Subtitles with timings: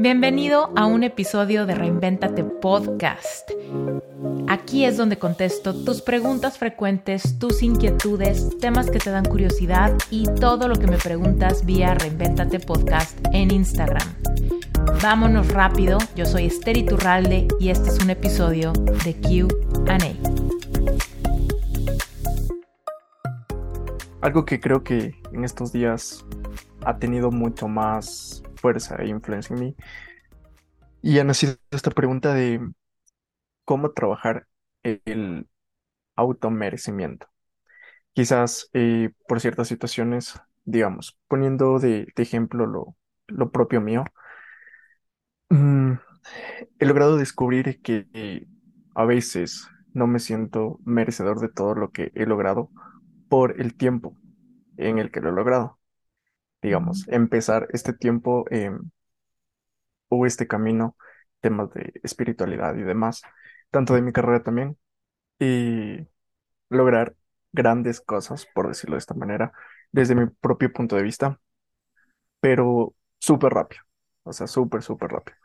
[0.00, 3.50] Bienvenido a un episodio de Reinventate Podcast.
[4.48, 10.24] Aquí es donde contesto tus preguntas frecuentes, tus inquietudes, temas que te dan curiosidad y
[10.24, 14.08] todo lo que me preguntas vía Reinventate Podcast en Instagram.
[15.02, 19.98] Vámonos rápido, yo soy Esther Iturralde y este es un episodio de QA.
[24.22, 26.24] Algo que creo que en estos días
[26.86, 29.76] ha tenido mucho más fuerza e influencia en mí.
[31.02, 32.60] Y ha nacido esta pregunta de
[33.64, 34.46] cómo trabajar
[34.82, 35.48] el
[36.16, 37.28] automerecimiento.
[38.12, 42.96] Quizás eh, por ciertas situaciones, digamos, poniendo de, ejemplo lo,
[43.28, 44.04] lo, propio mío,
[45.50, 45.92] mm,
[46.78, 48.46] he logrado descubrir que eh,
[48.94, 52.70] a veces no me siento merecedor de todo lo que he logrado
[53.28, 54.16] por el tiempo
[54.76, 55.79] en el que lo he logrado
[56.62, 58.44] digamos, empezar este tiempo
[60.08, 60.96] o este camino,
[61.40, 63.22] temas de espiritualidad y demás,
[63.70, 64.78] tanto de mi carrera también,
[65.38, 66.08] y
[66.70, 67.16] lograr
[67.52, 69.52] grandes cosas, por decirlo de esta manera,
[69.92, 71.40] desde mi propio punto de vista,
[72.40, 73.82] pero súper rápido,
[74.24, 75.36] o sea, súper, súper rápido.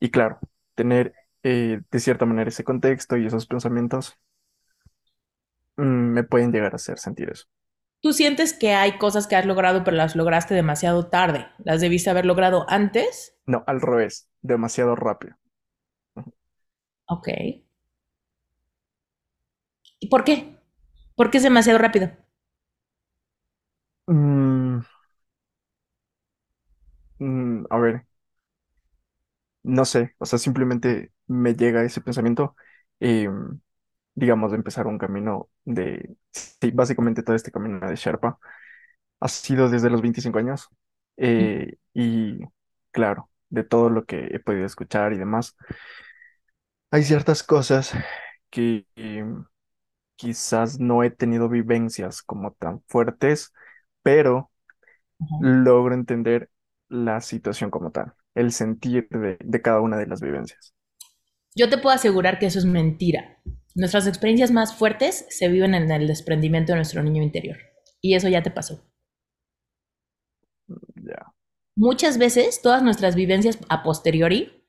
[0.00, 0.40] Y claro,
[0.74, 4.18] tener eh, de cierta manera ese contexto y esos pensamientos
[5.76, 7.46] mm, me pueden llegar a hacer sentir eso.
[8.00, 11.46] ¿Tú sientes que hay cosas que has logrado pero las lograste demasiado tarde?
[11.58, 13.34] ¿Las debiste haber logrado antes?
[13.44, 15.34] No, al revés, demasiado rápido.
[17.08, 17.28] Ok.
[20.00, 20.56] ¿Y por qué?
[21.16, 22.10] ¿Por qué es demasiado rápido?
[24.08, 24.80] Mm,
[27.18, 28.06] mm, a ver,
[29.62, 32.56] no sé, o sea, simplemente me llega ese pensamiento.
[33.00, 33.60] Em,
[34.16, 38.40] digamos, de empezar un camino de, sí, básicamente todo este camino de Sherpa
[39.20, 40.68] ha sido desde los 25 años
[41.18, 42.40] eh, y
[42.92, 45.56] claro, de todo lo que he podido escuchar y demás,
[46.90, 47.92] hay ciertas cosas
[48.50, 49.44] que em,
[50.16, 53.52] quizás no he tenido vivencias como tan fuertes,
[54.02, 54.50] pero
[55.40, 56.50] logro entender
[56.88, 60.74] la situación como tal, el sentir de cada una de las vivencias.
[61.56, 63.38] Yo te puedo asegurar que eso es mentira.
[63.76, 67.58] Nuestras experiencias más fuertes se viven en el desprendimiento de nuestro niño interior.
[68.00, 68.82] Y eso ya te pasó.
[71.76, 74.64] Muchas veces todas nuestras vivencias a posteriori,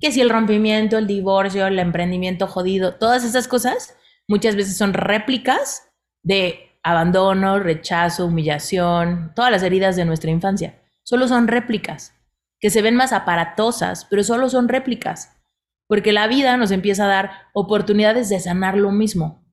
[0.00, 3.96] que si el rompimiento, el divorcio, el emprendimiento jodido, todas esas cosas,
[4.28, 5.90] muchas veces son réplicas
[6.22, 10.80] de abandono, rechazo, humillación, todas las heridas de nuestra infancia.
[11.02, 12.14] Solo son réplicas,
[12.60, 15.41] que se ven más aparatosas, pero solo son réplicas
[15.92, 19.44] porque la vida nos empieza a dar oportunidades de sanar lo mismo.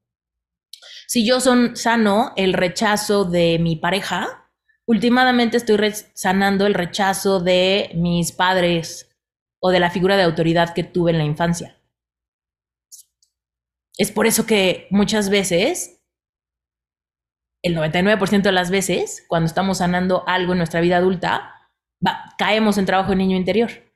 [1.05, 4.49] Si yo son, sano el rechazo de mi pareja,
[4.87, 9.13] últimamente estoy sanando el rechazo de mis padres
[9.61, 11.77] o de la figura de autoridad que tuve en la infancia.
[13.97, 16.01] Es por eso que muchas veces,
[17.61, 21.53] el 99% de las veces, cuando estamos sanando algo en nuestra vida adulta,
[22.37, 23.88] caemos en trabajo de niño interior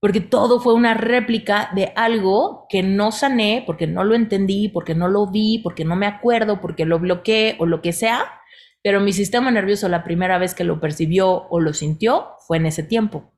[0.00, 4.94] porque todo fue una réplica de algo que no sané, porque no lo entendí, porque
[4.94, 8.40] no lo vi, porque no me acuerdo, porque lo bloqueé o lo que sea,
[8.82, 12.66] pero mi sistema nervioso la primera vez que lo percibió o lo sintió fue en
[12.66, 13.34] ese tiempo.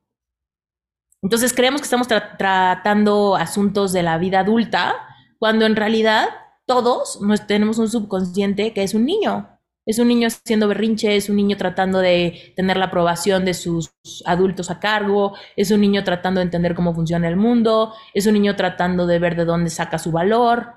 [1.21, 4.95] Entonces creemos que estamos tratando asuntos de la vida adulta,
[5.39, 6.29] cuando en realidad
[6.65, 9.52] todos tenemos un subconsciente que es un niño
[9.85, 13.93] es un niño haciendo berrinche, es un niño tratando de tener la aprobación de sus
[14.25, 18.33] adultos a cargo, es un niño tratando de entender cómo funciona el mundo, es un
[18.33, 20.73] niño tratando de ver de dónde saca su valor.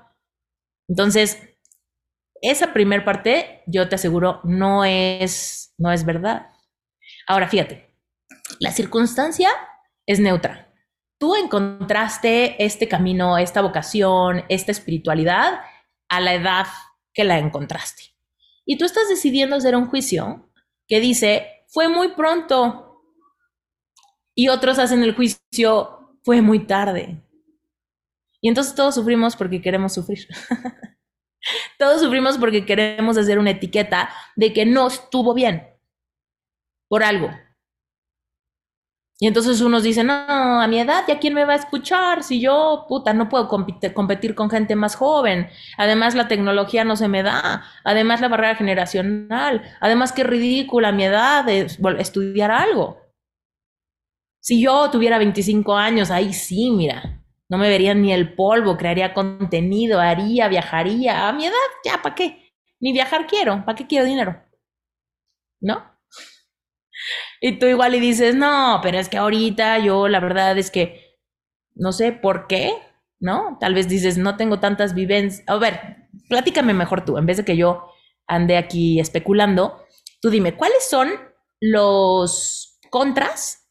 [0.89, 1.41] Entonces,
[2.41, 6.47] esa primera parte, yo te aseguro, no es, no es verdad.
[7.27, 7.93] Ahora, fíjate,
[8.59, 9.49] la circunstancia
[10.05, 10.73] es neutra.
[11.19, 15.61] Tú encontraste este camino, esta vocación, esta espiritualidad
[16.09, 16.67] a la edad
[17.13, 18.16] que la encontraste.
[18.69, 20.51] Y tú estás decidiendo hacer un juicio
[20.87, 23.01] que dice, fue muy pronto.
[24.35, 27.23] Y otros hacen el juicio, fue muy tarde.
[28.41, 30.27] Y entonces todos sufrimos porque queremos sufrir.
[31.79, 35.65] todos sufrimos porque queremos hacer una etiqueta de que no estuvo bien
[36.89, 37.29] por algo.
[39.19, 42.21] Y entonces unos dicen, no, a mi edad, ¿ya quién me va a escuchar?
[42.23, 45.49] Si yo, puta, no puedo competir con gente más joven.
[45.77, 47.63] Además, la tecnología no se me da.
[47.83, 49.63] Además, la barrera generacional.
[49.81, 51.61] Además, qué ridícula mi edad de
[51.97, 53.01] estudiar algo.
[54.39, 59.13] Si yo tuviera 25 años, ahí sí, mira, no me verían ni el polvo, crearía
[59.13, 61.27] contenido, haría, viajaría.
[61.27, 62.53] A mi edad, ya, ¿para qué?
[62.79, 64.43] Ni viajar quiero, ¿para qué quiero dinero?
[65.59, 65.96] ¿No?
[67.41, 71.17] Y tú igual y dices, no, pero es que ahorita yo la verdad es que
[71.75, 72.73] no sé por qué,
[73.19, 73.57] ¿no?
[73.59, 75.43] Tal vez dices, no tengo tantas vivencias.
[75.47, 77.91] A ver, platícame mejor tú, en vez de que yo
[78.27, 79.83] ande aquí especulando,
[80.21, 81.09] tú dime, ¿cuáles son
[81.61, 83.69] los contras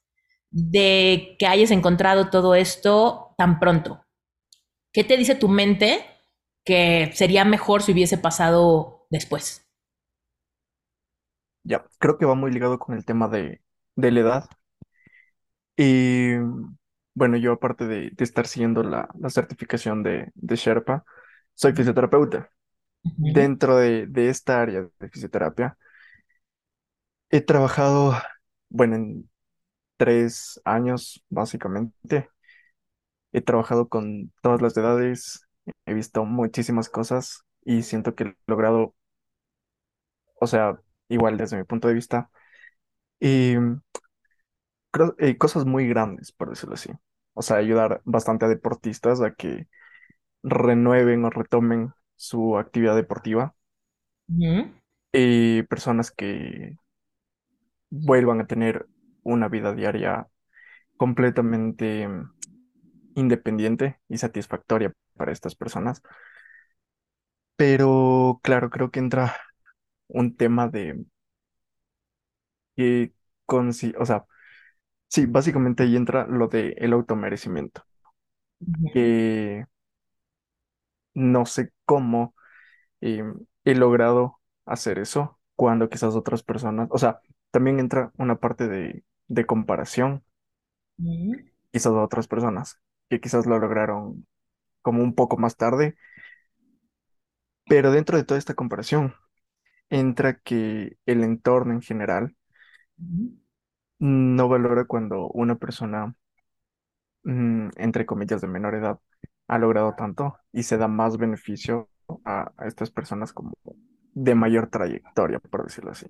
[0.50, 4.04] de que hayas encontrado todo esto tan pronto?
[4.92, 6.04] ¿Qué te dice tu mente
[6.64, 9.65] que sería mejor si hubiese pasado después?
[11.70, 13.62] Ya, creo que va muy ligado con el tema de,
[13.96, 14.50] de la edad.
[15.76, 16.34] Y
[17.14, 21.04] bueno, yo aparte de, de estar siguiendo la, la certificación de, de Sherpa,
[21.54, 22.50] soy fisioterapeuta.
[23.02, 25.78] Dentro de, de esta área de fisioterapia,
[27.30, 28.14] he trabajado,
[28.68, 29.30] bueno, en
[29.98, 32.30] tres años básicamente.
[33.32, 35.46] He trabajado con todas las edades,
[35.86, 38.94] he visto muchísimas cosas y siento que he logrado,
[40.40, 42.30] o sea, igual desde mi punto de vista,
[43.20, 43.56] y
[44.90, 46.90] creo- eh, cosas muy grandes, por decirlo así.
[47.34, 49.68] O sea, ayudar bastante a deportistas a que
[50.42, 53.56] renueven o retomen su actividad deportiva
[55.12, 56.76] y personas que
[57.90, 58.86] vuelvan a tener
[59.22, 60.28] una vida diaria
[60.98, 62.32] completamente mm,
[63.16, 66.02] independiente y satisfactoria para estas personas.
[67.56, 69.34] Pero claro, creo que entra
[70.08, 71.04] un tema de
[72.76, 73.12] que
[73.46, 74.26] consi- o sea,
[75.08, 77.84] sí, básicamente ahí entra lo de el automerecimiento,
[78.92, 79.66] que
[81.14, 82.34] no sé cómo
[83.00, 83.24] eh,
[83.64, 87.20] he logrado hacer eso cuando quizás otras personas, o sea,
[87.52, 90.24] también entra una parte de, de comparación,
[90.98, 91.36] Ujú,
[91.72, 94.26] quizás a otras personas que quizás lo lograron
[94.82, 95.96] como un poco más tarde,
[97.68, 99.14] pero dentro de toda esta comparación
[99.90, 102.36] entra que el entorno en general
[103.98, 106.14] no valora cuando una persona,
[107.24, 108.98] mm, entre comillas, de menor edad
[109.48, 111.88] ha logrado tanto y se da más beneficio
[112.24, 113.52] a, a estas personas como
[114.14, 116.06] de mayor trayectoria, por decirlo así.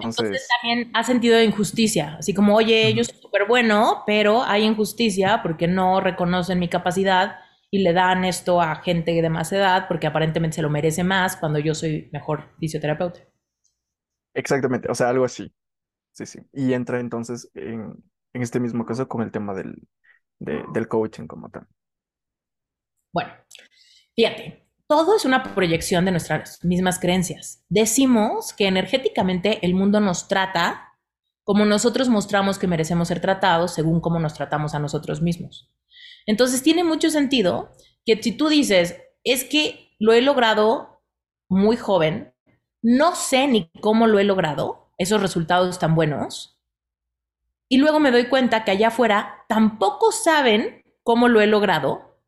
[0.00, 4.64] Entonces Entonces, también ha sentido injusticia, así como, oye, yo soy súper bueno, pero hay
[4.64, 7.36] injusticia porque no reconocen mi capacidad
[7.74, 11.36] y le dan esto a gente de más edad porque aparentemente se lo merece más
[11.36, 13.20] cuando yo soy mejor fisioterapeuta.
[14.34, 15.52] exactamente, o sea, algo así,
[16.12, 16.40] sí, sí.
[16.52, 17.94] Y entra entonces en,
[18.34, 19.88] en este mismo caso con el tema del,
[20.40, 21.68] de- del coaching como tal.
[23.12, 23.30] Bueno,
[24.16, 27.64] fíjate, todo es una proyección de nuestras mismas creencias.
[27.68, 30.90] Decimos que energéticamente el mundo nos trata
[31.44, 35.70] como nosotros mostramos que merecemos ser tratados según cómo nos tratamos a nosotros mismos.
[36.26, 37.70] Entonces tiene mucho sentido
[38.04, 41.02] que si tú dices, es que lo he logrado
[41.48, 42.34] muy joven,
[42.82, 46.54] no sé ni cómo lo he logrado, esos resultados tan buenos,
[47.68, 52.20] y luego me doy cuenta que allá afuera tampoco saben cómo lo he logrado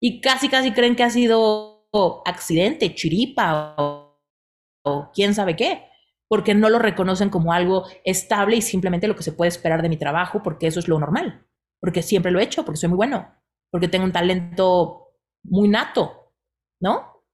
[0.00, 1.90] y casi casi creen que ha sido
[2.24, 4.20] accidente, chiripa o,
[4.82, 5.84] o quién sabe qué,
[6.28, 9.88] porque no lo reconocen como algo estable y simplemente lo que se puede esperar de
[9.88, 11.46] mi trabajo, porque eso es lo normal,
[11.80, 13.32] porque siempre lo he hecho, porque soy muy bueno,
[13.70, 15.14] porque tengo un talento
[15.44, 16.32] muy nato,
[16.80, 17.24] ¿no?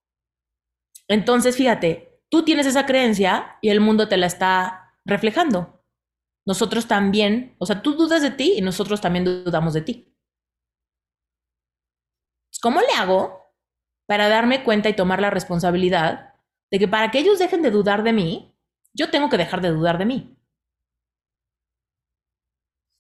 [1.09, 5.85] Entonces, fíjate, tú tienes esa creencia y el mundo te la está reflejando.
[6.47, 10.17] Nosotros también, o sea, tú dudas de ti y nosotros también dudamos de ti.
[12.63, 13.55] ¿Cómo le hago
[14.07, 16.35] para darme cuenta y tomar la responsabilidad
[16.71, 18.57] de que para que ellos dejen de dudar de mí,
[18.93, 20.37] yo tengo que dejar de dudar de mí?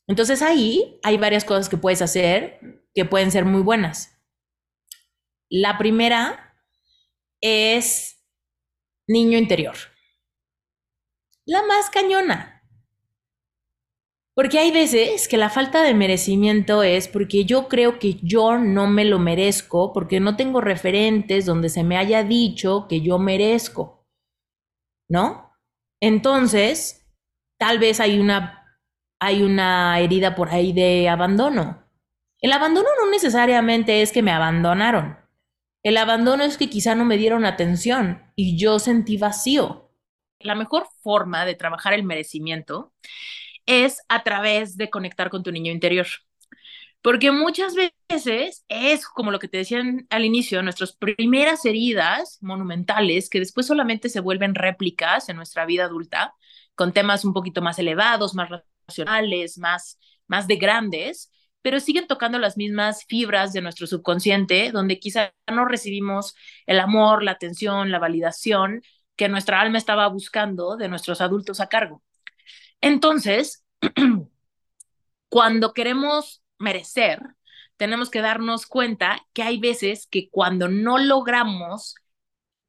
[0.08, 4.20] Entonces ahí hay varias cosas que puedes hacer que pueden ser muy buenas.
[5.48, 6.54] La primera
[7.40, 8.24] es
[9.06, 9.76] niño interior.
[11.44, 12.60] La más cañona.
[14.34, 18.86] Porque hay veces que la falta de merecimiento es porque yo creo que yo no
[18.86, 24.06] me lo merezco, porque no tengo referentes donde se me haya dicho que yo merezco,
[25.08, 25.52] ¿no?
[26.00, 27.06] Entonces,
[27.58, 28.80] tal vez hay una,
[29.18, 31.89] hay una herida por ahí de abandono.
[32.40, 35.18] El abandono no necesariamente es que me abandonaron.
[35.82, 39.90] El abandono es que quizá no me dieron atención y yo sentí vacío.
[40.38, 42.94] La mejor forma de trabajar el merecimiento
[43.66, 46.06] es a través de conectar con tu niño interior.
[47.02, 53.30] Porque muchas veces es como lo que te decían al inicio, nuestras primeras heridas monumentales
[53.30, 56.34] que después solamente se vuelven réplicas en nuestra vida adulta,
[56.74, 58.50] con temas un poquito más elevados, más
[58.86, 61.30] racionales, más, más de grandes,
[61.62, 66.34] pero siguen tocando las mismas fibras de nuestro subconsciente, donde quizá no recibimos
[66.66, 68.82] el amor, la atención, la validación
[69.16, 72.02] que nuestra alma estaba buscando de nuestros adultos a cargo.
[72.80, 73.64] Entonces,
[75.28, 77.20] cuando queremos merecer,
[77.76, 81.96] tenemos que darnos cuenta que hay veces que cuando no logramos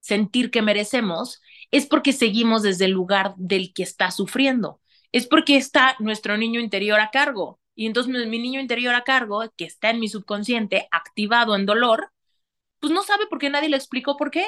[0.01, 4.81] sentir que merecemos, es porque seguimos desde el lugar del que está sufriendo.
[5.13, 7.60] Es porque está nuestro niño interior a cargo.
[7.75, 12.11] Y entonces mi niño interior a cargo, que está en mi subconsciente, activado en dolor,
[12.79, 14.45] pues no sabe por qué nadie le explicó por qué.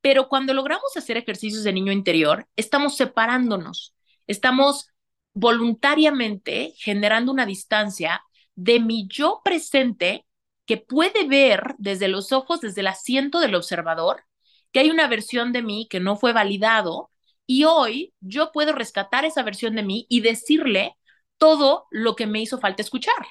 [0.00, 3.94] Pero cuando logramos hacer ejercicios de niño interior, estamos separándonos,
[4.26, 4.88] estamos
[5.34, 8.22] voluntariamente generando una distancia
[8.54, 10.26] de mi yo presente
[10.66, 14.24] que puede ver desde los ojos, desde el asiento del observador,
[14.72, 17.10] que hay una versión de mí que no fue validado
[17.46, 20.96] y hoy yo puedo rescatar esa versión de mí y decirle
[21.40, 23.26] todo lo que me hizo falta escuchar.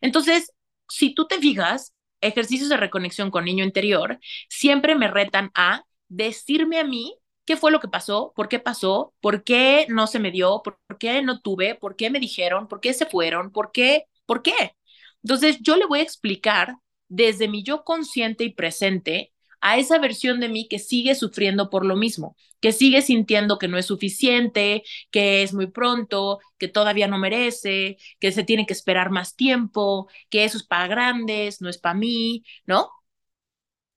[0.00, 0.52] Entonces,
[0.88, 6.78] si tú te fijas, ejercicios de reconexión con niño interior siempre me retan a decirme
[6.78, 10.30] a mí qué fue lo que pasó, por qué pasó, por qué no se me
[10.30, 14.04] dio, por, qué no tuve, por qué me dijeron, por qué se fueron, por qué,
[14.26, 14.76] por qué.
[15.24, 16.76] Entonces yo le voy a explicar
[17.08, 19.29] desde mi yo consciente y presente
[19.60, 23.68] a esa versión de mí que sigue sufriendo por lo mismo, que sigue sintiendo que
[23.68, 28.72] no es suficiente, que es muy pronto, que todavía no merece, que se tiene que
[28.74, 32.90] esperar más tiempo, que eso es para grandes, no es para mí, ¿no?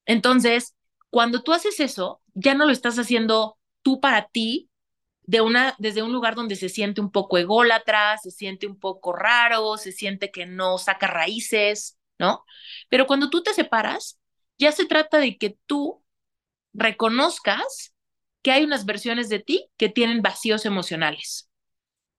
[0.05, 0.75] Entonces,
[1.09, 4.69] cuando tú haces eso, ya no lo estás haciendo tú para ti,
[5.23, 9.13] de una, desde un lugar donde se siente un poco ególatra, se siente un poco
[9.13, 12.45] raro, se siente que no saca raíces, ¿no?
[12.89, 14.19] Pero cuando tú te separas,
[14.57, 16.03] ya se trata de que tú
[16.73, 17.93] reconozcas
[18.41, 21.49] que hay unas versiones de ti que tienen vacíos emocionales.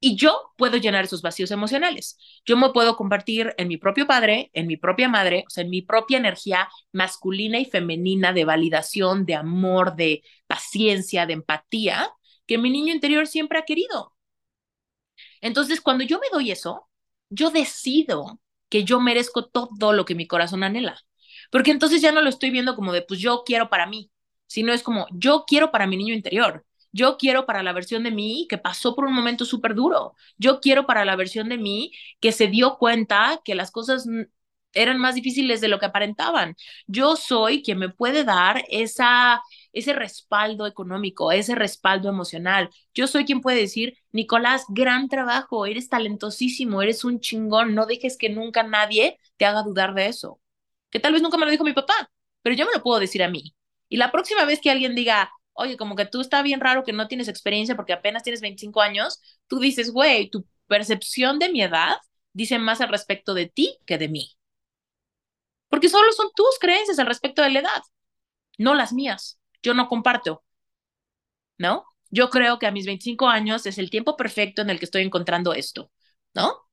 [0.01, 2.19] Y yo puedo llenar esos vacíos emocionales.
[2.45, 5.71] Yo me puedo compartir en mi propio padre, en mi propia madre, o sea, en
[5.71, 12.11] mi propia energía masculina y femenina de validación, de amor, de paciencia, de empatía,
[12.47, 14.15] que mi niño interior siempre ha querido.
[15.41, 16.89] Entonces, cuando yo me doy eso,
[17.31, 20.99] yo decido que yo merezco todo lo que mi corazón anhela.
[21.55, 24.11] Porque entonces ya no lo estoy viendo como de, pues yo quiero para mí,
[24.49, 26.67] sino es como, yo quiero para mi niño interior.
[26.91, 30.15] Yo quiero para la versión de mí que pasó por un momento súper duro.
[30.37, 34.05] Yo quiero para la versión de mí que se dio cuenta que las cosas
[34.73, 36.57] eran más difíciles de lo que aparentaban.
[36.89, 39.41] Yo soy quien me puede dar esa,
[39.73, 42.69] ese respaldo económico, ese respaldo emocional.
[42.95, 48.17] Yo soy quien puede decir, Nicolás, gran trabajo, eres talentosísimo, eres un chingón, no dejes
[48.17, 50.41] que nunca nadie te haga dudar de eso.
[50.95, 52.11] Que tal vez nunca me lo dijo mi papá,
[52.43, 53.55] pero yo me lo puedo decir a mí.
[53.91, 56.93] Y la próxima vez que alguien diga, oye, como que tú está bien raro que
[56.95, 61.63] no tienes experiencia porque apenas tienes 25 años, tú dices, güey, tu percepción de mi
[61.63, 61.97] edad
[62.33, 64.37] dice más al respecto de ti que de mí.
[65.69, 67.83] Porque solo son tus creencias al respecto de la edad,
[68.59, 69.41] no las mías.
[69.63, 70.45] Yo no comparto,
[71.59, 71.85] ¿no?
[72.11, 75.03] Yo creo que a mis 25 años es el tiempo perfecto en el que estoy
[75.03, 75.91] encontrando esto,
[76.35, 76.64] ¿no?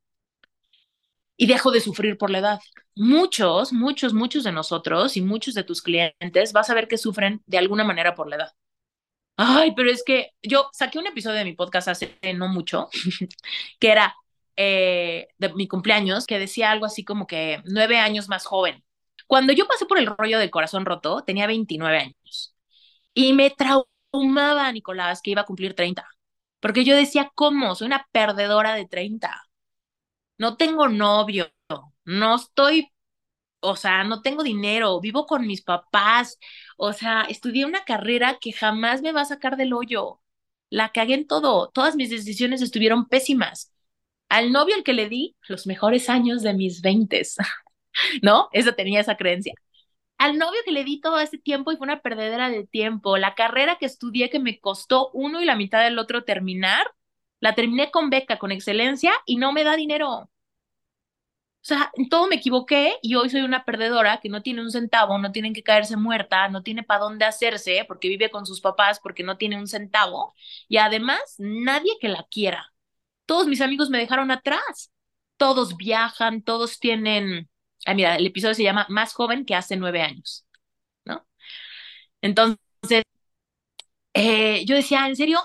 [1.42, 2.60] Y dejo de sufrir por la edad.
[2.96, 7.42] Muchos, muchos, muchos de nosotros y muchos de tus clientes vas a ver que sufren
[7.48, 8.52] de alguna manera por la edad.
[9.38, 12.90] Ay, pero es que yo saqué un episodio de mi podcast hace no mucho,
[13.80, 14.16] que era
[14.56, 18.84] eh, de mi cumpleaños, que decía algo así como que nueve años más joven.
[19.26, 22.56] Cuando yo pasé por el rollo del corazón roto, tenía 29 años.
[23.16, 26.08] Y me traumaba, Nicolás, que iba a cumplir 30.
[26.60, 27.74] Porque yo decía, ¿cómo?
[27.74, 29.42] Soy una perdedora de 30.
[30.44, 31.52] No tengo novio,
[32.06, 32.92] no estoy
[33.62, 36.40] o sea, no tengo dinero, vivo con mis papás,
[36.78, 40.22] o sea, estudié una carrera que jamás me va a sacar del hoyo.
[40.70, 43.74] La cagué en todo, todas mis decisiones estuvieron pésimas.
[44.30, 47.38] Al novio al que le di los mejores años de mis veintes,
[48.24, 48.50] ¿no?
[48.54, 49.54] Eso tenía esa creencia.
[50.18, 53.18] Al novio que le di todo ese tiempo y fue una perdedera de tiempo.
[53.18, 56.88] La carrera que estudié que me costó uno y la mitad del otro terminar,
[57.42, 60.30] la terminé con beca, con excelencia y no me da dinero.
[61.64, 64.72] O sea, en todo me equivoqué y hoy soy una perdedora que no tiene un
[64.72, 68.62] centavo, no tiene que caerse muerta, no tiene para dónde hacerse porque vive con sus
[68.62, 70.34] papás porque no tiene un centavo
[70.68, 72.74] y además nadie que la quiera.
[73.26, 74.92] Todos mis amigos me dejaron atrás.
[75.38, 77.50] Todos viajan, todos tienen...
[77.86, 80.46] Ah, mira, el episodio se llama Más joven que hace nueve años,
[81.06, 81.28] ¿no?
[82.22, 82.60] Entonces,
[84.14, 85.40] eh, yo decía, ¿en serio?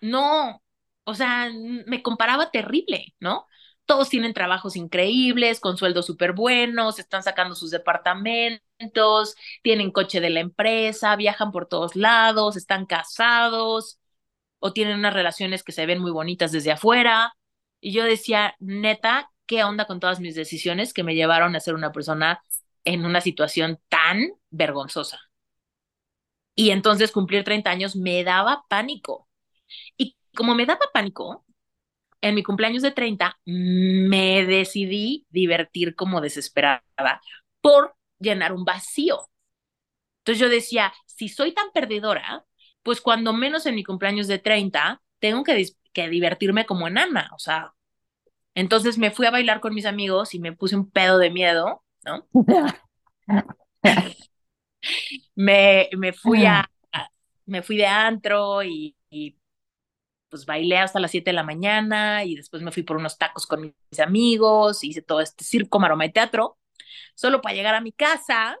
[0.00, 0.62] No,
[1.10, 1.50] o sea,
[1.86, 3.46] me comparaba terrible, ¿no?
[3.90, 10.30] todos tienen trabajos increíbles, con sueldos súper buenos, están sacando sus departamentos, tienen coche de
[10.30, 13.98] la empresa, viajan por todos lados, están casados
[14.60, 17.34] o tienen unas relaciones que se ven muy bonitas desde afuera.
[17.80, 21.74] Y yo decía, neta, ¿qué onda con todas mis decisiones que me llevaron a ser
[21.74, 22.44] una persona
[22.84, 25.18] en una situación tan vergonzosa?
[26.54, 29.28] Y entonces cumplir 30 años me daba pánico.
[29.96, 31.44] Y como me daba pánico,
[32.20, 36.82] en mi cumpleaños de 30 me decidí divertir como desesperada
[37.60, 39.30] por llenar un vacío.
[40.18, 42.44] Entonces yo decía, si soy tan perdedora,
[42.82, 47.38] pues cuando menos en mi cumpleaños de 30, tengo que, que divertirme como enana, o
[47.38, 47.72] sea,
[48.54, 51.82] entonces me fui a bailar con mis amigos y me puse un pedo de miedo,
[52.04, 52.26] ¿no?
[55.34, 56.68] me, me fui a,
[57.46, 59.36] me fui de antro y, y,
[60.30, 63.46] pues bailé hasta las 7 de la mañana y después me fui por unos tacos
[63.46, 66.58] con mis amigos, hice todo este circo, maroma y teatro,
[67.14, 68.58] solo para llegar a mi casa,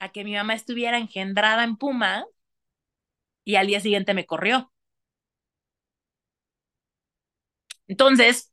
[0.00, 2.26] a que mi mamá estuviera engendrada en Puma
[3.44, 4.72] y al día siguiente me corrió.
[7.88, 8.50] Entonces,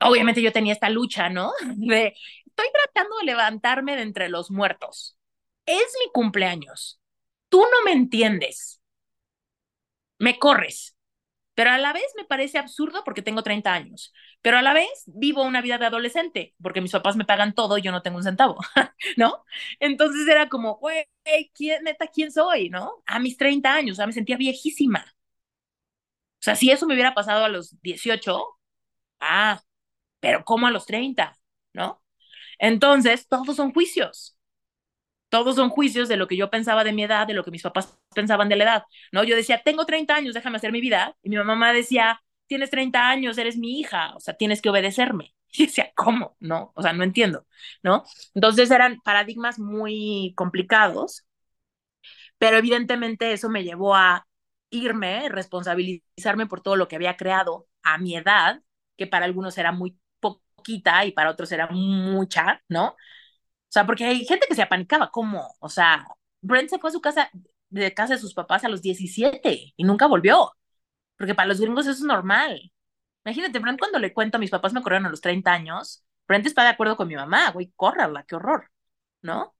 [0.00, 1.52] obviamente yo tenía esta lucha, ¿no?
[1.76, 2.14] De,
[2.46, 5.16] estoy tratando de levantarme de entre los muertos.
[5.66, 7.00] Es mi cumpleaños.
[7.48, 8.80] Tú no me entiendes.
[10.18, 10.96] Me corres.
[11.54, 14.12] Pero a la vez me parece absurdo porque tengo 30 años.
[14.42, 17.78] Pero a la vez vivo una vida de adolescente porque mis papás me pagan todo
[17.78, 18.58] y yo no tengo un centavo,
[19.18, 19.44] ¿no?
[19.80, 21.06] Entonces era como, güey,
[21.54, 23.02] ¿quién, neta, quién soy, no?
[23.06, 25.04] A mis 30 años, o sea, me sentía viejísima.
[26.40, 28.44] O sea, si eso me hubiera pasado a los 18,
[29.20, 29.62] ah,
[30.20, 31.38] pero ¿cómo a los 30?
[31.74, 32.02] ¿No?
[32.58, 34.35] Entonces, todos son juicios.
[35.36, 37.62] Todos son juicios de lo que yo pensaba de mi edad, de lo que mis
[37.62, 39.22] papás pensaban de la edad, ¿no?
[39.22, 41.14] Yo decía, tengo 30 años, déjame hacer mi vida.
[41.22, 45.34] Y mi mamá decía, tienes 30 años, eres mi hija, o sea, tienes que obedecerme.
[45.58, 46.36] Y decía, ¿cómo?
[46.40, 47.46] No, o sea, no entiendo,
[47.82, 48.04] ¿no?
[48.34, 51.24] Entonces eran paradigmas muy complicados,
[52.38, 54.26] pero evidentemente eso me llevó a
[54.70, 58.62] irme, responsabilizarme por todo lo que había creado a mi edad,
[58.96, 62.96] que para algunos era muy poquita y para otros era mucha, ¿no?
[63.68, 65.54] O sea, porque hay gente que se apanicaba, ¿cómo?
[65.60, 66.06] O sea,
[66.40, 67.30] Brent se fue a su casa,
[67.68, 70.52] de casa de sus papás a los 17 y nunca volvió,
[71.18, 72.72] porque para los gringos eso es normal.
[73.24, 76.46] Imagínate, Brent, cuando le cuento a mis papás me corrieron a los 30 años, Brent
[76.46, 78.70] está de acuerdo con mi mamá, güey, córrala, qué horror,
[79.22, 79.54] ¿no?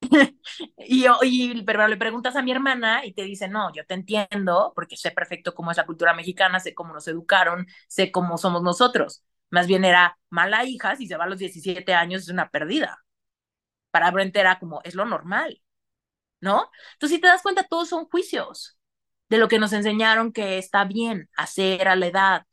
[0.78, 4.72] y, y, pero le preguntas a mi hermana y te dice, no, yo te entiendo
[4.74, 8.62] porque sé perfecto cómo es la cultura mexicana, sé cómo nos educaron, sé cómo somos
[8.62, 9.22] nosotros.
[9.52, 13.04] Más bien era mala hija, si se va a los 17 años es una pérdida.
[13.90, 15.62] Para Brent era como, es lo normal,
[16.40, 16.70] ¿no?
[16.94, 18.78] Entonces, si te das cuenta, todos son juicios
[19.28, 22.46] de lo que nos enseñaron que está bien hacer a la edad,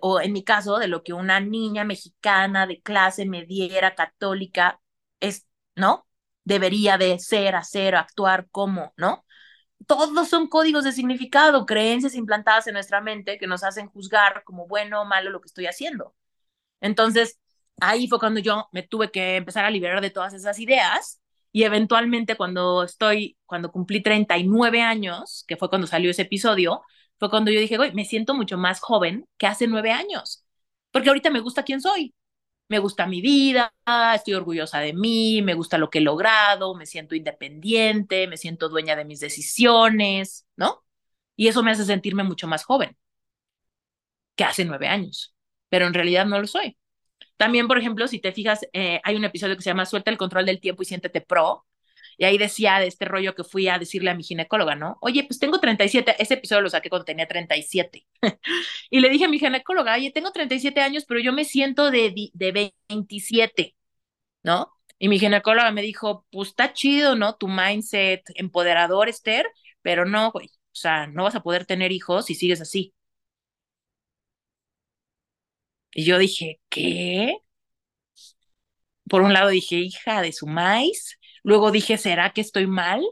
[0.00, 4.80] o, en mi caso, de lo que una niña mexicana de clase mediera católica
[5.20, 6.06] es, ¿no?
[6.44, 9.24] debería de ser, hacer, actuar como, ¿no?
[9.86, 14.66] Todos son códigos de significado, creencias implantadas en nuestra mente que nos hacen juzgar como
[14.66, 16.14] bueno o malo lo que estoy haciendo.
[16.84, 17.38] Entonces,
[17.80, 21.20] ahí fue cuando yo me tuve que empezar a liberar de todas esas ideas
[21.50, 26.82] y eventualmente cuando estoy, cuando cumplí 39 años, que fue cuando salió ese episodio,
[27.18, 30.44] fue cuando yo dije, me siento mucho más joven que hace nueve años,
[30.90, 32.14] porque ahorita me gusta quién soy,
[32.68, 33.72] me gusta mi vida,
[34.14, 38.68] estoy orgullosa de mí, me gusta lo que he logrado, me siento independiente, me siento
[38.68, 40.84] dueña de mis decisiones, ¿no?
[41.36, 42.96] Y eso me hace sentirme mucho más joven
[44.36, 45.33] que hace nueve años,
[45.74, 46.78] pero en realidad no lo soy.
[47.36, 50.16] También, por ejemplo, si te fijas, eh, hay un episodio que se llama Suelta el
[50.16, 51.66] control del tiempo y siéntete pro,
[52.16, 54.98] y ahí decía de este rollo que fui a decirle a mi ginecóloga, ¿no?
[55.00, 58.06] Oye, pues tengo 37, ese episodio lo saqué cuando tenía 37.
[58.88, 62.30] y le dije a mi ginecóloga, oye, tengo 37 años, pero yo me siento de,
[62.32, 63.74] de 27,
[64.44, 64.72] ¿no?
[65.00, 67.34] Y mi ginecóloga me dijo, pues está chido, ¿no?
[67.34, 69.48] Tu mindset empoderador, Esther,
[69.82, 72.94] pero no, güey, o sea, no vas a poder tener hijos si sigues así.
[75.94, 77.38] Y yo dije, ¿qué?
[79.08, 83.02] Por un lado dije, hija de su maíz, Luego dije, ¿será que estoy mal?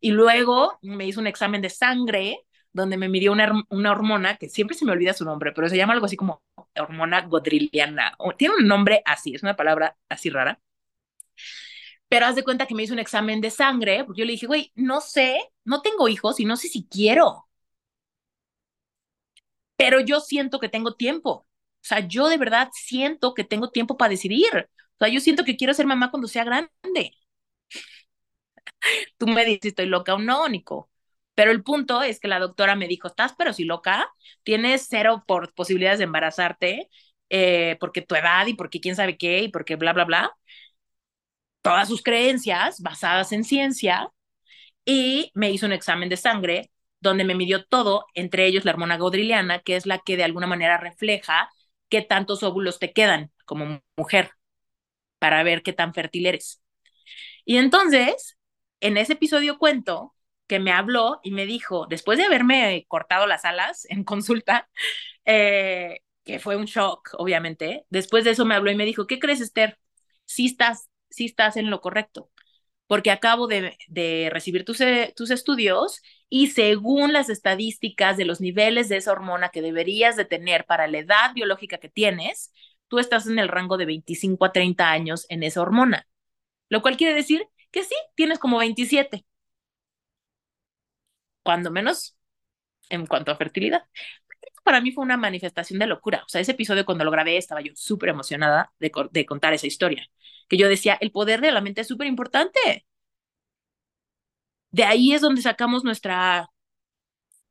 [0.00, 2.38] Y luego me hizo un examen de sangre
[2.72, 5.76] donde me midió una, una hormona, que siempre se me olvida su nombre, pero se
[5.76, 6.42] llama algo así como
[6.78, 8.16] hormona godriliana.
[8.38, 10.60] Tiene un nombre así, es una palabra así rara.
[12.08, 14.46] Pero haz de cuenta que me hizo un examen de sangre, porque yo le dije,
[14.46, 17.48] güey, no sé, no tengo hijos y no sé si quiero.
[19.76, 21.46] Pero yo siento que tengo tiempo.
[21.82, 24.68] O sea, yo de verdad siento que tengo tiempo para decidir.
[24.96, 26.70] O sea, yo siento que quiero ser mamá cuando sea grande.
[29.18, 30.90] Tú me dices estoy loca o no, Nico.
[31.34, 34.08] Pero el punto es que la doctora me dijo, estás pero si loca,
[34.42, 36.88] tienes cero por posibilidades de embarazarte,
[37.30, 40.36] eh, porque tu edad y porque quién sabe qué y porque bla, bla, bla.
[41.62, 44.08] Todas sus creencias basadas en ciencia
[44.84, 48.98] y me hizo un examen de sangre donde me midió todo, entre ellos la hormona
[48.98, 51.50] godriliana, que es la que de alguna manera refleja
[51.92, 54.32] qué tantos óvulos te quedan como mujer
[55.20, 56.62] para ver qué tan fértil eres.
[57.46, 58.38] Y entonces
[58.80, 60.14] en ese episodio cuento
[60.48, 64.70] que me habló y me dijo, después de haberme cortado las alas en consulta,
[65.26, 69.20] eh, que fue un shock, obviamente, después de eso me habló y me dijo, ¿qué
[69.20, 69.78] crees, Esther?
[70.26, 72.30] Sí estás, sí estás en lo correcto,
[72.92, 78.90] porque acabo de, recibir tus, eh, tus estudios y según las estadísticas de los niveles
[78.90, 82.52] de esa hormona que deberías de tener para la edad biológica que tienes,
[82.88, 86.06] tú estás en el rango de 25 a 30 años en esa hormona,
[86.68, 89.24] lo cual quiere decir que sí, tienes como 27,
[91.42, 92.14] cuando menos
[92.90, 93.84] en cuanto a fertilidad.
[94.62, 96.22] Para mí fue una manifestación de locura.
[96.24, 99.66] O sea, ese episodio cuando lo grabé estaba yo súper emocionada de, de, contar esa
[99.66, 100.06] historia.
[100.48, 102.86] Que yo decía, el poder de la mente es súper importante.
[104.70, 106.48] De ahí es donde sacamos nuestra,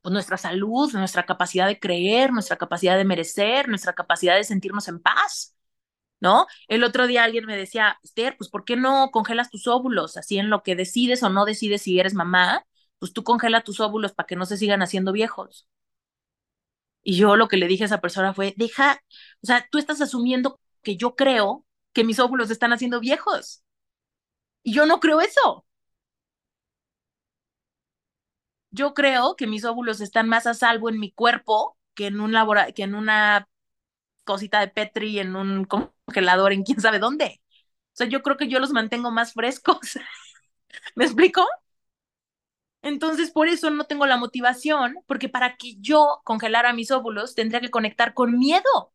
[0.02, 4.88] pues, nuestra salud, nuestra capacidad de creer, nuestra capacidad de merecer, nuestra capacidad de sentirnos
[4.88, 5.56] en paz.
[6.22, 6.48] ¿No?
[6.68, 10.18] El otro día alguien me decía, Esther, pues ¿por qué no congelas tus óvulos?
[10.18, 12.66] Así en lo que decides o no decides si eres mamá,
[13.00, 15.68] pues tú congela tus óvulos para que no se sigan haciendo viejos.
[17.04, 19.02] Y yo lo que le dije a esa persona fue, deja,
[19.44, 23.64] o sea, tú estás asumiendo que yo creo que mis óvulos están haciendo viejos.
[24.64, 25.66] Y yo no creo eso.
[28.72, 32.34] Yo creo que mis óvulos están más a salvo en mi cuerpo que en un
[32.76, 33.48] que en una
[34.26, 37.42] cosita de Petri, en un congelador, en quién sabe dónde.
[37.94, 39.80] O sea, yo creo que yo los mantengo más frescos.
[40.96, 41.46] ¿Me explico?
[42.84, 47.62] Entonces, por eso no tengo la motivación, porque para que yo congelara mis óvulos tendría
[47.62, 48.94] que conectar con miedo,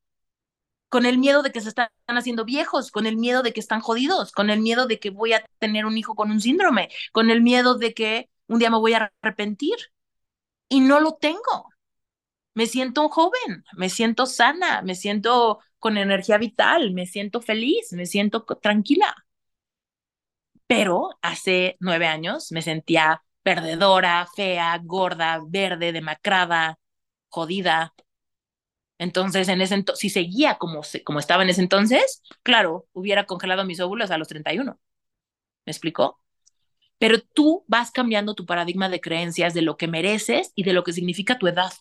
[0.88, 3.80] con el miedo de que se están haciendo viejos, con el miedo de que están
[3.80, 7.30] jodidos, con el miedo de que voy a tener un hijo con un síndrome, con
[7.30, 9.76] el miedo de que un día me voy a arrepentir.
[10.68, 11.70] Y no lo tengo.
[12.54, 18.06] Me siento joven, me siento sana, me siento con energía vital, me siento feliz, me
[18.06, 19.14] siento tranquila.
[20.66, 26.80] Pero hace nueve años me sentía perdedora, fea, gorda, verde, demacrada,
[27.28, 27.94] jodida.
[28.98, 33.78] Entonces, en ese si seguía como, como estaba en ese entonces, claro, hubiera congelado mis
[33.78, 34.80] óvulos a los 31.
[35.64, 36.20] ¿Me explicó?
[36.98, 40.82] Pero tú vas cambiando tu paradigma de creencias de lo que mereces y de lo
[40.82, 41.72] que significa tu edad.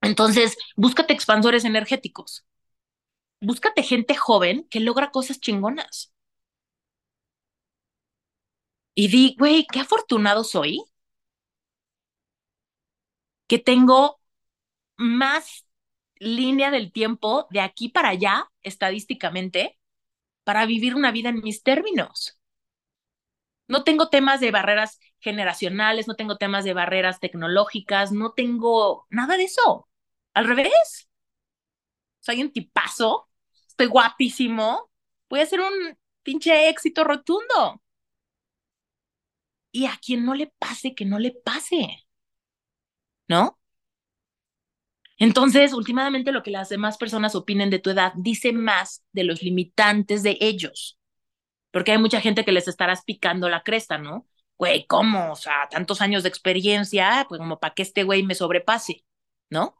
[0.00, 2.44] Entonces, búscate expansores energéticos.
[3.40, 6.12] Búscate gente joven que logra cosas chingonas
[9.00, 10.84] y di, güey, qué afortunado soy
[13.46, 14.20] que tengo
[14.98, 15.66] más
[16.16, 19.78] línea del tiempo de aquí para allá, estadísticamente,
[20.44, 22.38] para vivir una vida en mis términos.
[23.68, 29.38] No tengo temas de barreras generacionales, no tengo temas de barreras tecnológicas, no tengo nada
[29.38, 29.88] de eso.
[30.34, 31.08] Al revés.
[32.20, 33.28] Soy un tipazo,
[33.66, 34.90] estoy guapísimo,
[35.30, 37.79] voy a ser un pinche éxito rotundo
[39.72, 42.04] y a quien no le pase, que no le pase.
[43.28, 43.56] ¿No?
[45.18, 49.42] Entonces, últimamente lo que las demás personas opinen de tu edad dice más de los
[49.42, 50.98] limitantes de ellos.
[51.72, 54.26] Porque hay mucha gente que les estarás picando la cresta, ¿no?
[54.58, 55.32] Güey, ¿cómo?
[55.32, 59.04] O sea, tantos años de experiencia, pues como para que este güey me sobrepase,
[59.50, 59.76] ¿no?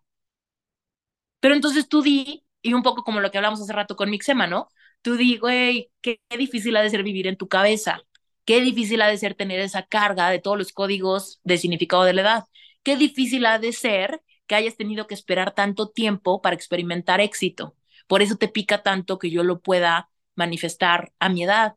[1.41, 4.47] Pero entonces tú di, y un poco como lo que hablamos hace rato con Mixema,
[4.47, 4.69] ¿no?
[5.03, 8.03] Tú di, güey, qué, qué difícil ha de ser vivir en tu cabeza.
[8.45, 12.15] Qué difícil ha de ser tener esa carga de todos los códigos de significado de
[12.15, 12.45] la edad.
[12.83, 17.77] Qué difícil ha de ser que hayas tenido que esperar tanto tiempo para experimentar éxito.
[18.09, 21.77] Por eso te pica tanto que yo lo pueda manifestar a mi edad.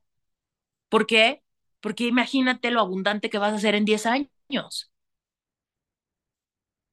[0.89, 1.43] ¿Por qué?
[1.81, 4.91] Porque imagínate lo abundante que vas a ser en 10 años.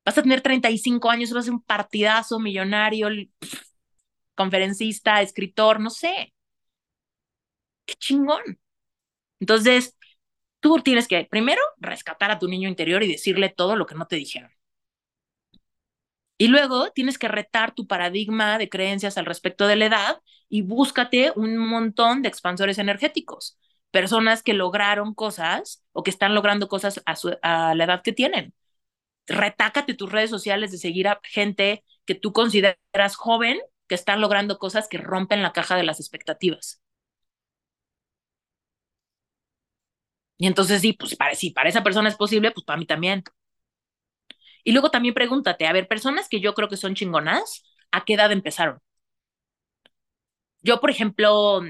[0.04, 3.08] Vas a tener 35 años, vas a ser un partidazo millonario,
[4.34, 6.32] conferencista, escritor, no sé.
[7.86, 8.58] Qué chingón.
[9.40, 9.96] Entonces,
[10.60, 14.06] tú tienes que, primero, rescatar a tu niño interior y decirle todo lo que no
[14.06, 14.50] te dijeron.
[16.38, 20.62] Y luego tienes que retar tu paradigma de creencias al respecto de la edad y
[20.62, 23.58] búscate un montón de expansores energéticos,
[23.90, 27.14] personas que lograron cosas o que están logrando cosas a,
[27.70, 28.54] a la edad que tienen.
[29.28, 34.58] Retácate tus redes sociales de seguir a gente que tú consideras joven, que están logrando
[34.58, 36.79] cosas que rompen la caja de las expectativas.
[40.40, 43.22] Y entonces sí, pues para, si para esa persona es posible, pues para mí también.
[44.64, 48.14] Y luego también pregúntate, a ver, personas que yo creo que son chingonas, ¿a qué
[48.14, 48.80] edad empezaron?
[50.62, 51.62] Yo, por ejemplo,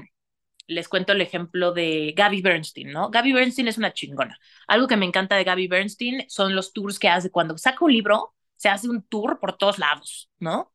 [0.67, 3.09] les cuento el ejemplo de Gaby Bernstein, ¿no?
[3.11, 4.37] Gaby Bernstein es una chingona.
[4.67, 7.93] Algo que me encanta de Gaby Bernstein son los tours que hace cuando saca un
[7.93, 10.73] libro, se hace un tour por todos lados, ¿no?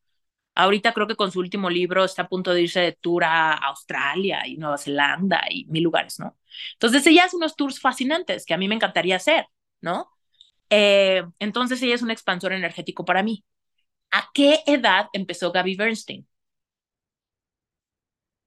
[0.54, 3.54] Ahorita creo que con su último libro está a punto de irse de tour a
[3.54, 6.36] Australia y Nueva Zelanda y mil lugares, ¿no?
[6.74, 9.46] Entonces ella hace unos tours fascinantes que a mí me encantaría hacer.
[9.80, 10.10] ¿no?
[10.70, 13.44] Eh, entonces ella es un expansor energético para mí.
[14.12, 16.28] ¿A qué edad empezó Gaby Bernstein?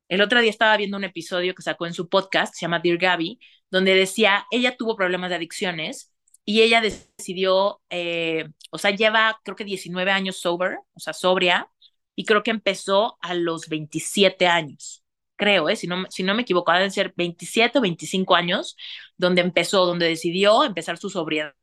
[0.08, 2.98] El otro día estaba viendo un episodio que sacó en su podcast, se llama Dear
[2.98, 6.12] Gaby, donde decía, ella tuvo problemas de adicciones
[6.46, 11.70] y ella decidió, eh, o sea, lleva creo que 19 años sober, o sea, sobria,
[12.16, 14.99] y creo que empezó a los 27 años,
[15.40, 15.78] creo, ¿eh?
[15.78, 18.78] si, no, si no me equivoco, deben ser 27 o 25 años,
[19.18, 21.54] donde empezó, donde decidió empezar su sobriedad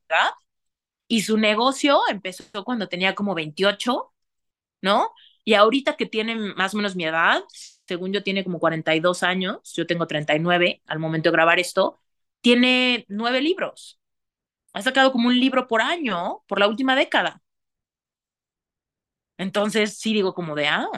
[1.09, 4.13] y su negocio empezó cuando tenía como 28,
[4.83, 5.13] ¿no?
[5.45, 7.43] Y ahorita que tiene más o menos mi edad,
[7.87, 12.01] según yo tiene como 42 años, yo tengo 39 al momento de grabar esto,
[12.41, 14.01] tiene nueve libros.
[14.75, 17.43] Ha sacado como un libro por año por la última década.
[19.39, 20.89] Entonces sí digo como de, ah,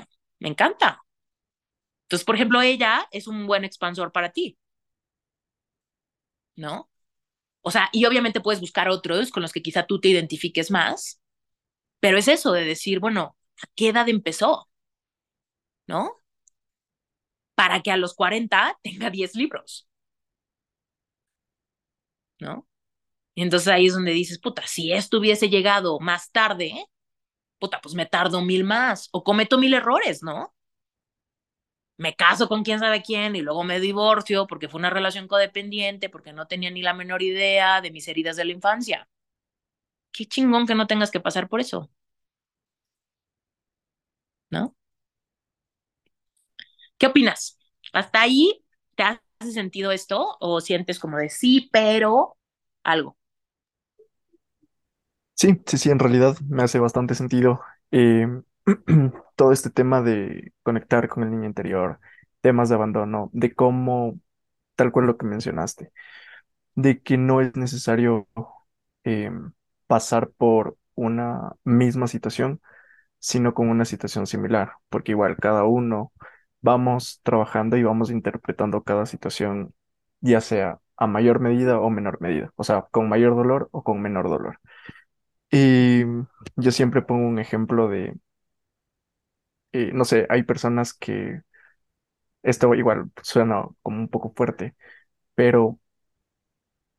[0.41, 1.03] me encanta.
[2.09, 4.59] Entonces, por ejemplo, ella es un buen expansor para ti.
[6.57, 6.91] ¿No?
[7.63, 11.21] O sea, y obviamente puedes buscar otros con los que quizá tú te identifiques más,
[12.01, 14.69] pero es eso de decir, bueno, ¿a qué edad empezó?
[15.89, 16.21] ¿No?
[17.55, 19.87] Para que a los 40 tenga 10 libros.
[22.41, 22.67] ¿No?
[23.35, 26.87] Y entonces ahí es donde dices, puta, si esto hubiese llegado más tarde,
[27.59, 30.55] puta, pues me tardo mil más o cometo mil errores, ¿no?
[31.99, 36.09] Me caso con quién sabe quién y luego me divorcio porque fue una relación codependiente,
[36.11, 39.09] porque no tenía ni la menor idea de mis heridas de la infancia.
[40.13, 41.89] Qué chingón que no tengas que pasar por eso.
[44.51, 44.75] ¿No?
[46.99, 47.59] ¿Qué opinas?
[47.93, 48.65] ¿Hasta ahí
[48.97, 52.37] te hace sentido esto o sientes como de sí, pero
[52.85, 53.17] algo?
[55.35, 57.61] Sí, sí, sí, en realidad me hace bastante sentido.
[57.93, 58.27] Eh,
[59.37, 62.01] todo este tema de conectar con el niño interior,
[62.41, 64.21] temas de abandono, de cómo,
[64.77, 65.93] tal cual lo que mencionaste,
[66.75, 68.29] de que no es necesario
[69.05, 69.53] em,
[69.87, 72.61] pasar por una misma situación,
[73.19, 76.13] sino con una situación similar, porque igual cada uno
[76.61, 79.75] vamos trabajando y vamos interpretando cada situación,
[80.21, 84.03] ya sea a mayor medida o menor medida, o sea, con mayor dolor o con
[84.03, 84.61] menor dolor.
[85.51, 86.05] Y
[86.57, 88.15] yo siempre pongo un ejemplo de
[89.73, 91.43] eh, no sé, hay personas que
[92.43, 94.75] esto igual suena como un poco fuerte,
[95.35, 95.81] pero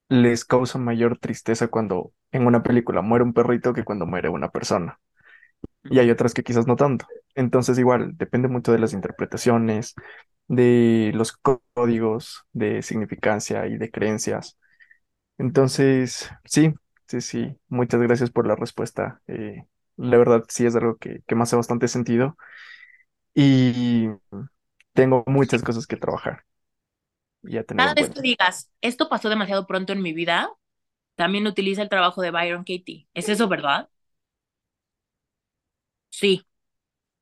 [0.09, 4.49] les causa mayor tristeza cuando en una película muere un perrito que cuando muere una
[4.49, 4.99] persona.
[5.83, 7.07] Y hay otras que quizás no tanto.
[7.35, 9.95] Entonces igual, depende mucho de las interpretaciones,
[10.47, 11.33] de los
[11.73, 14.57] códigos de significancia y de creencias.
[15.37, 16.73] Entonces, sí,
[17.07, 19.21] sí, sí, muchas gracias por la respuesta.
[19.27, 19.65] Eh,
[19.99, 22.37] la verdad sí es algo que, que me hace bastante sentido
[23.33, 24.07] y
[24.93, 26.45] tengo muchas cosas que trabajar
[27.43, 28.21] y a tener Cada en vez que cuenta.
[28.21, 30.49] digas, esto pasó demasiado pronto en mi vida,
[31.15, 33.07] también utiliza el trabajo de Byron Katie.
[33.15, 33.89] ¿Es eso verdad?
[36.09, 36.45] Sí.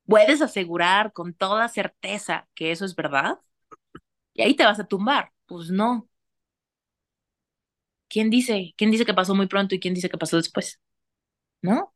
[0.07, 3.39] ¿Puedes asegurar con toda certeza que eso es verdad?
[4.33, 5.33] Y ahí te vas a tumbar.
[5.47, 6.09] Pues no.
[8.09, 8.73] ¿Quién dice?
[8.77, 10.79] ¿Quién dice que pasó muy pronto y quién dice que pasó después?
[11.61, 11.93] ¿No?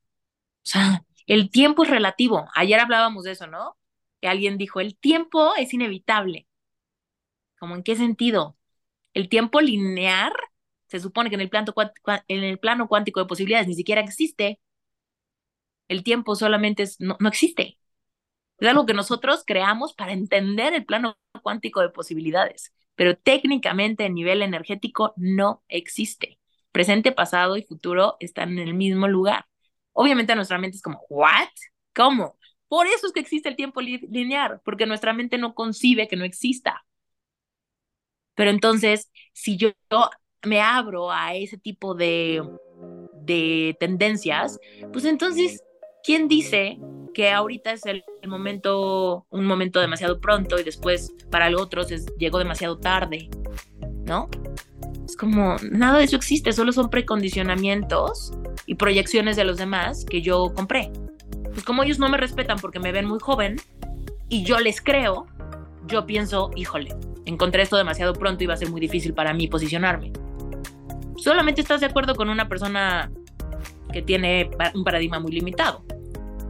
[0.66, 2.48] O sea, el tiempo es relativo.
[2.56, 3.78] Ayer hablábamos de eso, ¿no?
[4.22, 6.48] Que alguien dijo, el tiempo es inevitable.
[7.60, 8.58] ¿Cómo en qué sentido?
[9.14, 10.34] El tiempo lineal
[10.88, 11.74] se supone que en el plano,
[12.28, 14.60] en el plano cuántico de posibilidades ni siquiera existe.
[15.88, 17.78] El tiempo solamente es, no, no existe.
[18.60, 24.10] Es algo que nosotros creamos para entender el plano cuántico de posibilidades, pero técnicamente a
[24.10, 26.40] nivel energético no existe.
[26.74, 29.48] Presente, pasado y futuro están en el mismo lugar.
[29.94, 31.50] Obviamente nuestra mente es como, ¿what?
[31.94, 32.38] ¿Cómo?
[32.68, 36.16] Por eso es que existe el tiempo li lineal, porque nuestra mente no concibe que
[36.16, 36.86] no exista.
[38.36, 39.72] Pero entonces, si yo,
[40.44, 42.42] me abro a ese tipo de,
[43.24, 44.60] de tendencias,
[44.94, 45.62] pues entonces,
[46.04, 46.80] ¿quién dice
[47.14, 51.84] que ahorita es el, el, momento, un momento demasiado pronto y después para el otro
[51.84, 53.30] se llegó demasiado tarde?
[54.06, 54.30] ¿No?
[55.06, 58.32] Es como, nada de eso existe, solo son precondicionamientos
[58.72, 60.94] y proyecciones de los demás que yo compré.
[61.52, 63.58] Pues como ellos no me respetan porque me ven muy joven
[64.30, 65.28] y yo les creo,
[65.88, 69.50] yo pienso, híjole, encontré esto demasiado pronto y va a ser muy difícil para mí
[69.50, 70.14] posicionarme.
[71.18, 73.12] Solamente estás de acuerdo con una persona
[73.92, 75.84] que tiene un paradigma muy limitado.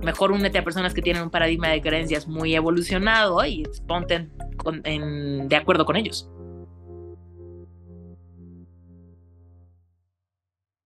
[0.03, 4.29] Mejor únete a personas que tienen un paradigma de creencias muy evolucionado y ponte
[4.75, 6.29] de acuerdo con ellos.